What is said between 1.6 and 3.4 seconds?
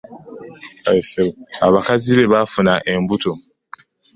Abakazi be bafuna embuto.